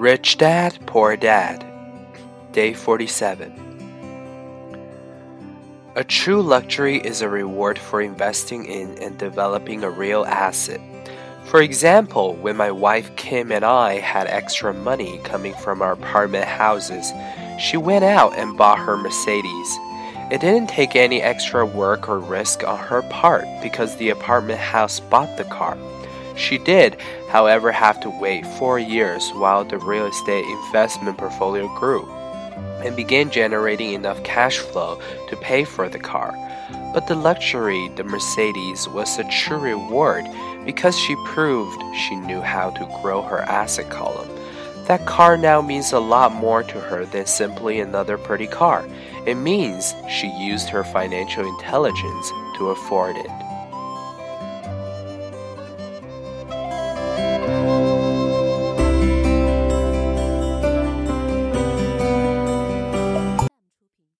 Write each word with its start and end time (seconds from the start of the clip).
Rich 0.00 0.38
Dad, 0.38 0.78
Poor 0.86 1.16
Dad, 1.16 1.64
Day 2.52 2.72
47. 2.74 3.52
A 5.94 6.04
true 6.04 6.40
luxury 6.40 6.96
is 6.98 7.20
a 7.20 7.28
reward 7.28 7.78
for 7.78 8.00
investing 8.00 8.64
in 8.64 8.96
and 8.98 9.18
developing 9.18 9.84
a 9.84 9.90
real 9.90 10.24
asset. 10.24 10.80
For 11.44 11.60
example, 11.60 12.34
when 12.36 12.56
my 12.56 12.70
wife 12.70 13.14
Kim 13.16 13.52
and 13.52 13.64
I 13.64 13.98
had 14.00 14.26
extra 14.26 14.72
money 14.72 15.20
coming 15.24 15.54
from 15.54 15.82
our 15.82 15.92
apartment 15.92 16.46
houses, 16.46 17.12
she 17.58 17.76
went 17.76 18.04
out 18.04 18.36
and 18.38 18.56
bought 18.56 18.78
her 18.78 18.96
Mercedes. 18.96 19.78
It 20.30 20.40
didn't 20.40 20.68
take 20.68 20.94
any 20.94 21.20
extra 21.20 21.66
work 21.66 22.08
or 22.08 22.20
risk 22.20 22.62
on 22.62 22.78
her 22.78 23.02
part 23.02 23.46
because 23.60 23.96
the 23.96 24.10
apartment 24.10 24.60
house 24.60 25.00
bought 25.00 25.36
the 25.36 25.42
car. 25.42 25.76
She 26.36 26.56
did, 26.56 27.00
however, 27.28 27.72
have 27.72 27.98
to 28.02 28.10
wait 28.10 28.46
four 28.46 28.78
years 28.78 29.28
while 29.30 29.64
the 29.64 29.78
real 29.78 30.06
estate 30.06 30.44
investment 30.44 31.18
portfolio 31.18 31.66
grew 31.76 32.08
and 32.84 32.94
began 32.94 33.30
generating 33.30 33.92
enough 33.92 34.22
cash 34.22 34.58
flow 34.58 35.00
to 35.28 35.36
pay 35.36 35.64
for 35.64 35.88
the 35.88 35.98
car. 35.98 36.32
But 36.94 37.08
the 37.08 37.16
luxury, 37.16 37.88
the 37.96 38.04
Mercedes, 38.04 38.88
was 38.88 39.18
a 39.18 39.28
true 39.30 39.58
reward 39.58 40.26
because 40.64 40.96
she 40.96 41.16
proved 41.26 41.82
she 41.96 42.14
knew 42.14 42.40
how 42.40 42.70
to 42.70 43.00
grow 43.02 43.20
her 43.22 43.40
asset 43.40 43.90
column. 43.90 44.28
That 44.90 45.06
car 45.06 45.36
now 45.36 45.62
means 45.62 45.92
a 45.92 46.00
lot 46.00 46.32
more 46.32 46.64
to 46.64 46.80
her 46.80 47.06
than 47.06 47.24
simply 47.24 47.78
another 47.78 48.18
pretty 48.18 48.48
car. 48.48 48.84
It 49.24 49.36
means 49.36 49.94
she 50.08 50.26
used 50.36 50.68
her 50.70 50.82
financial 50.82 51.46
intelligence 51.46 52.32
to 52.56 52.70
afford 52.70 53.14
it. 53.16 53.49